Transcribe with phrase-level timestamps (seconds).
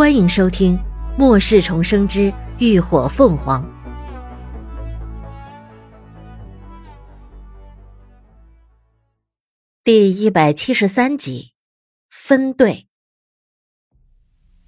[0.00, 0.78] 欢迎收听
[1.18, 3.62] 《末世重生之浴火凤凰》
[9.84, 11.52] 第一百七十三集。
[12.08, 12.86] 分队。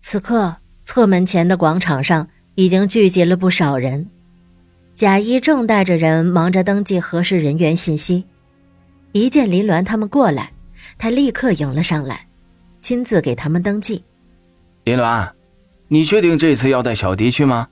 [0.03, 4.11] 此刻，侧门前的广场上已经聚集了不少人。
[4.95, 8.27] 贾一正带着人忙着登记核实人员信息，
[9.13, 10.53] 一见林鸾他们过来，
[10.99, 12.29] 他立刻迎了上来，
[12.83, 14.05] 亲自给他们登记。
[14.85, 15.31] 林鸾，
[15.87, 17.69] 你确定这次要带小迪去吗？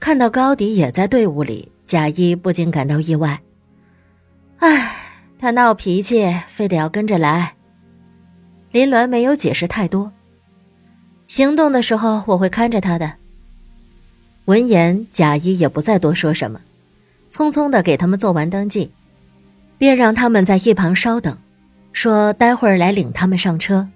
[0.00, 3.40] 看到高迪也在队伍里，贾一不禁感到意外。
[4.58, 4.96] 唉，
[5.38, 7.54] 他闹脾气，非得要跟着来。
[8.72, 10.12] 林鸾没有解释太多。
[11.28, 13.12] 行动的时候我会看着他的。
[14.46, 16.60] 闻言，贾一也不再多说什么，
[17.30, 18.90] 匆匆的给他们做完登记，
[19.78, 21.38] 便让他们在一旁稍等，
[21.92, 23.88] 说待会儿来领他们上车，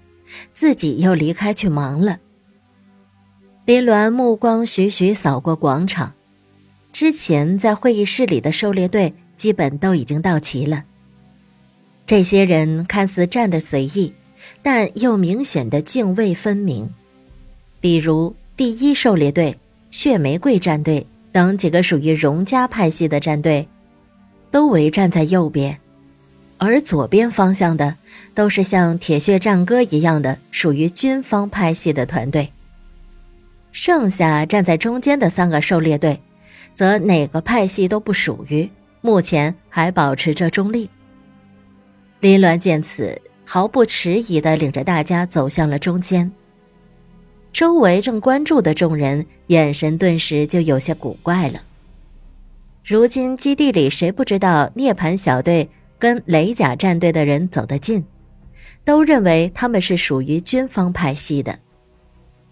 [0.53, 2.17] 自己又离开去忙了。
[3.65, 6.13] 林鸾目光徐徐扫过广场，
[6.91, 10.83] 之前在会议室里的狩猎队基本都已经到齐了。
[12.07, 14.11] 这些人看似站得随意，
[14.63, 16.89] 但又明显的泾渭分明。
[17.79, 19.55] 比如第一狩猎队、
[19.91, 23.67] 血玫瑰战队等几个属于荣家派系的战队，
[24.49, 25.77] 都围站在右边，
[26.57, 27.95] 而左边方向的
[28.33, 32.51] 都是像铁血战歌一样的属于军方派系的团队。
[33.71, 36.19] 剩下站在中间的三个狩猎队，
[36.73, 38.69] 则哪个派系都不属于，
[39.01, 40.89] 目前还保持着中立。
[42.19, 46.31] 林鸾见此，毫不迟疑地领着大家走向了中间。
[47.51, 51.61] 周围正关注的众人眼神顿时就有些古怪了。
[52.83, 58.03] 如今基地里谁不知道涅槃小队跟雷甲战队的人走得近，
[58.83, 61.57] 都认为他们是属于军方派系的。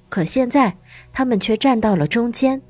[0.09, 0.73] 可现在
[1.11, 2.61] 他们却站到了中间，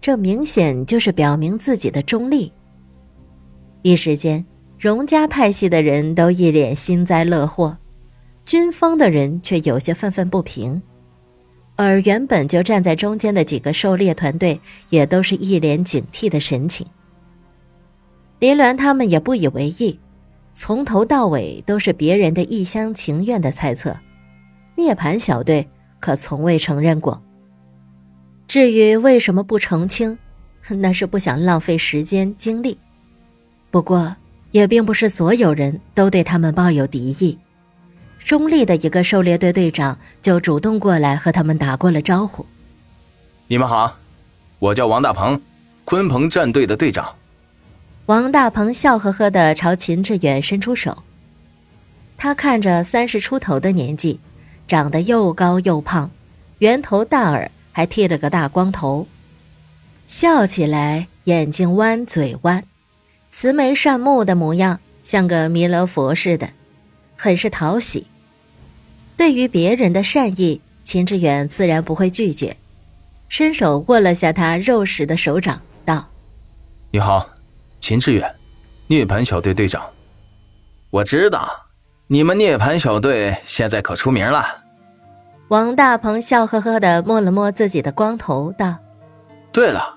[0.00, 2.52] 这明显就是表明自己的中立。
[3.82, 4.44] 一时间，
[4.78, 7.76] 荣家派系的人都一脸幸灾乐祸，
[8.44, 10.82] 军方的人却有些愤愤不平，
[11.76, 16.86] 而原本就站在中间的几个狩猎团队也都是一脸警惕的神情。
[18.38, 19.98] 林鸾他们也不以为意，
[20.52, 23.96] 从头到尾都是别人的一厢情愿的猜测。
[24.76, 25.66] 涅槃小队。
[26.00, 27.22] 可从未承认过。
[28.48, 30.16] 至于为什么不澄清，
[30.68, 32.78] 那是不想浪费时间精力。
[33.70, 34.14] 不过，
[34.52, 37.38] 也并不是所有人都对他们抱有敌意。
[38.24, 42.44] 中立的一个狩猎队队长就主动过来和他们打过了招呼
[43.46, 43.96] ：“你们好，
[44.58, 45.40] 我叫王大鹏，
[45.84, 47.14] 鲲鹏战队的队长。”
[48.06, 51.02] 王大鹏笑呵呵的朝秦志远伸出手。
[52.16, 54.18] 他看着三十出头的年纪。
[54.66, 56.10] 长得又高又胖，
[56.58, 59.06] 圆头大耳，还剃了个大光头，
[60.08, 62.64] 笑起来眼睛弯嘴弯，
[63.30, 66.50] 慈眉善目的模样，像个弥勒佛似的，
[67.16, 68.06] 很是讨喜。
[69.16, 72.56] 对于别人的善意，秦志远自然不会拒绝，
[73.28, 76.08] 伸手握了下他肉实的手掌，道
[76.90, 77.28] ：“你好，
[77.80, 78.34] 秦志远，
[78.88, 79.82] 涅槃小队队长。
[80.90, 81.62] 我知道。”
[82.08, 84.46] 你们涅槃小队现在可出名了。
[85.48, 88.76] 王大鹏笑呵呵的摸了摸自己的光头，道
[89.50, 89.96] ：“对了，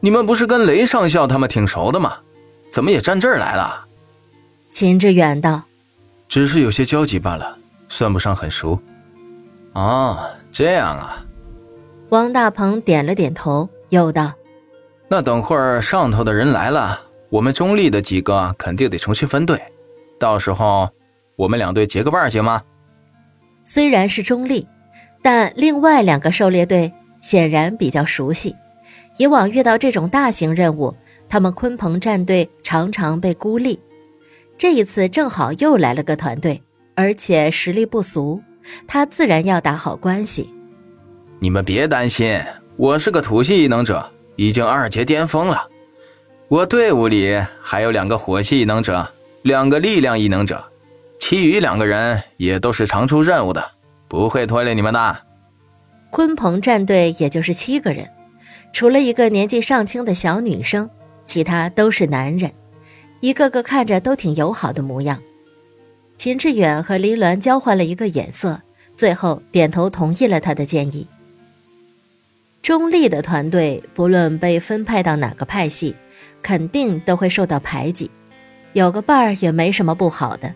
[0.00, 2.16] 你们不是跟雷上校他们挺熟的吗？
[2.68, 3.86] 怎么也站这儿来了？”
[4.72, 5.62] 秦志远道
[6.28, 7.56] ：“只是有些交集罢了，
[7.88, 8.76] 算不上很熟。”
[9.74, 10.18] 哦，
[10.50, 11.24] 这样啊。
[12.08, 14.32] 王大鹏点了点头，又道
[15.06, 17.00] ：“那等会儿上头的人来了，
[17.30, 19.62] 我们中立的几个肯定得重新分队，
[20.18, 20.88] 到时候。”
[21.36, 22.62] 我们两队结个伴行吗？
[23.64, 24.66] 虽然是中立，
[25.22, 28.54] 但另外两个狩猎队显然比较熟悉。
[29.18, 30.94] 以往遇到这种大型任务，
[31.28, 33.80] 他们鲲鹏战队常常被孤立。
[34.58, 36.62] 这一次正好又来了个团队，
[36.94, 38.40] 而且实力不俗，
[38.86, 40.48] 他自然要打好关系。
[41.40, 42.40] 你们别担心，
[42.76, 45.68] 我是个土系异能者，已经二阶巅峰了。
[46.48, 49.06] 我队伍里还有两个火系异能者，
[49.42, 50.62] 两个力量异能者。
[51.26, 53.70] 其余两个人也都是常出任务的，
[54.08, 55.16] 不会拖累你们的。
[56.12, 58.06] 鲲鹏战队也就是七个人，
[58.74, 60.90] 除了一个年纪尚轻的小女生，
[61.24, 62.52] 其他都是男人，
[63.20, 65.18] 一个个看着都挺友好的模样。
[66.14, 68.60] 秦志远和林鸾交换了一个眼色，
[68.94, 71.08] 最后点头同意了他的建议。
[72.60, 75.96] 中立的团队不论被分派到哪个派系，
[76.42, 78.10] 肯定都会受到排挤，
[78.74, 80.54] 有个伴儿也没什么不好的。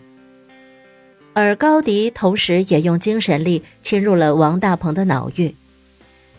[1.33, 5.55] 而高迪同时也用精神力侵入了王大鹏的脑域，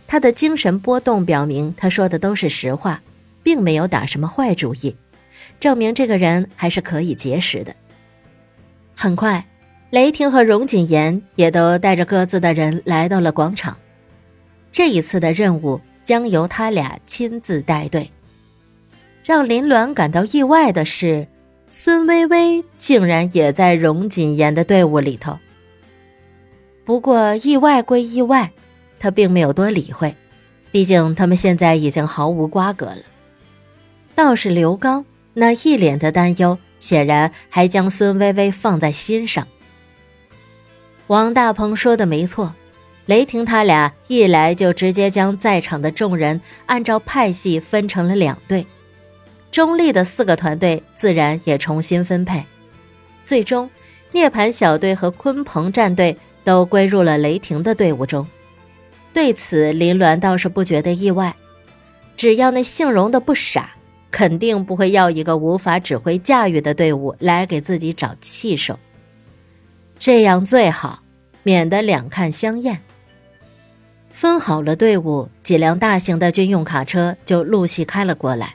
[0.07, 3.01] 他的精神波动表明他说的都是实话，
[3.43, 4.95] 并没有打什么坏主意，
[5.59, 7.75] 证明这个人还是可以结识的。
[8.95, 9.47] 很快，
[9.91, 13.77] 雷霆和荣锦言也都带着各自的人来到了广场。
[14.71, 18.11] 这一次的任务将由他俩亲自带队。
[19.25, 21.27] 让林鸾感到意外的是，
[21.73, 25.39] 孙薇薇竟然也在荣锦言的队伍里头。
[26.85, 28.51] 不过意外归意外，
[28.99, 30.17] 他并没有多理会，
[30.73, 33.03] 毕竟他们现在已经毫无瓜葛了。
[34.17, 39.47] 倒是刘刚那一脸的担忧，显然还将孙薇薇放在心上。
[41.07, 42.53] 王大鹏说的没错。
[43.07, 48.65] 雷霆他俩一来就直接将在场的众人按照派系分成了两队，
[49.51, 52.45] 中立的四个团队自然也重新分配，
[53.25, 53.69] 最终
[54.13, 58.27] 涅槃小队和鲲鹏战队都归入了雷霆的队伍中。
[59.13, 61.35] 对此，林鸾倒是不觉得意外，
[62.17, 63.73] 只要那姓荣的不傻，
[64.13, 68.79] 肯定不会要一个无法指挥驾驭的队伍来给自己找气受，
[69.99, 71.03] 这样最好，
[71.43, 72.81] 免得两看相厌。
[74.13, 78.55] 分好了队伍，几辆大型的军用卡车就陆续开了过来。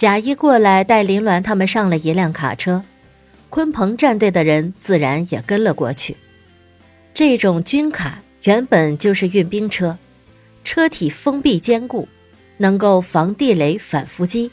[0.00, 2.82] 贾一过来带林鸾他们上了一辆卡车，
[3.50, 6.16] 鲲鹏战队的人自然也跟了过去。
[7.12, 9.98] 这种军卡原本就是运兵车，
[10.64, 12.08] 车体封闭坚固，
[12.56, 14.50] 能够防地雷、反伏击。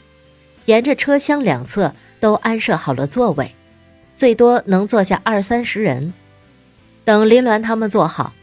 [0.66, 3.50] 沿着车厢两侧都安设好了座位，
[4.16, 6.12] 最多能坐下二三十人。
[7.06, 8.34] 等林鸾他们坐好。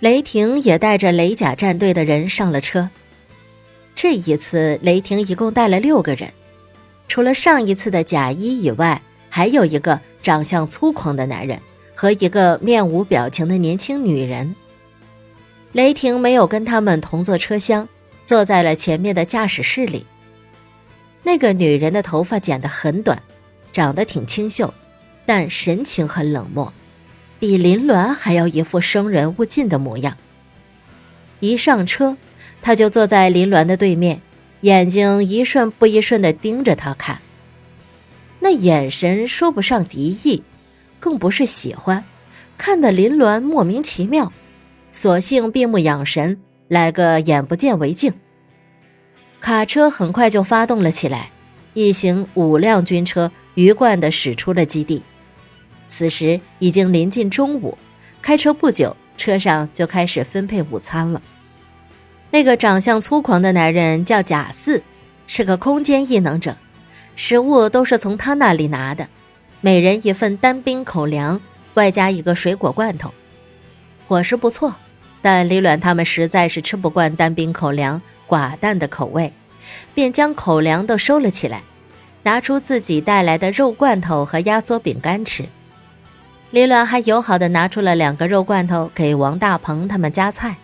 [0.00, 2.88] 雷霆也带着雷甲战队的人上了车。
[4.00, 6.32] 这一次，雷霆一共带了六个人，
[7.08, 11.60] 除了上一次的贾一以外，还有一个长相粗犷的男人
[11.96, 14.54] 和一个面无表情的年轻女人。
[15.72, 17.88] 雷霆没有跟他们同坐车厢，
[18.24, 20.06] 坐在了前面的驾驶室里。
[21.24, 23.20] 那个女人的头发剪得很短，
[23.72, 24.72] 长得挺清秀，
[25.26, 26.72] 但神情很冷漠。
[27.40, 30.16] 比林鸾还要一副生人勿近的模样。
[31.40, 32.16] 一上车，
[32.60, 34.20] 他就坐在林鸾的对面，
[34.62, 37.18] 眼睛一瞬不一瞬的盯着他看。
[38.40, 40.42] 那眼神说不上敌意，
[41.00, 42.04] 更不是喜欢，
[42.56, 44.32] 看得林鸾莫名其妙，
[44.92, 46.38] 索性闭目养神，
[46.68, 48.12] 来个眼不见为净。
[49.40, 51.30] 卡车很快就发动了起来，
[51.74, 55.02] 一行五辆军车鱼贯的驶出了基地。
[55.88, 57.78] 此时已经临近中午，
[58.20, 61.22] 开车不久，车上就开始分配午餐了。
[62.30, 64.82] 那个长相粗狂的男人叫贾四，
[65.26, 66.56] 是个空间异能者，
[67.16, 69.08] 食物都是从他那里拿的，
[69.62, 71.40] 每人一份单兵口粮，
[71.74, 73.12] 外加一个水果罐头，
[74.06, 74.74] 伙食不错。
[75.20, 79.32] 但李卵他们实在是吃不惯单兵口粮寡淡的口味，
[79.94, 81.62] 便将口粮都收了起来，
[82.22, 85.46] 拿出自己带来的肉罐头和压缩饼干吃。
[86.50, 90.56] 李卵还友好的拿出了两个肉罐头给王大鹏他们夹菜。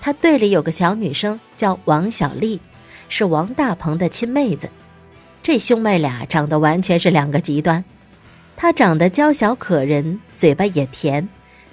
[0.00, 2.60] 他队里有个小女生叫王小丽，
[3.08, 4.68] 是王大鹏的亲妹子。
[5.42, 7.84] 这兄妹俩长得完全是两个极端。
[8.56, 11.28] 她长得娇小可人，嘴巴也甜，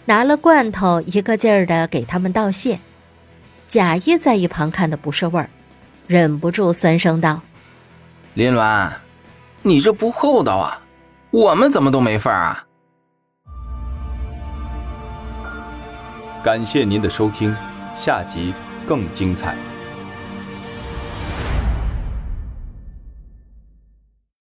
[0.05, 2.79] 拿了罐头一个劲儿的给他们道谢。
[3.67, 5.49] 贾一在一旁看的不是味儿，
[6.07, 7.41] 忍不住酸声道
[8.35, 8.91] ：“林鸾，
[9.63, 10.81] 你这不厚道啊！
[11.31, 12.63] 我们怎么都没份儿啊？”
[16.43, 17.55] 感谢您的收听，
[17.95, 18.53] 下集
[18.85, 19.74] 更精彩。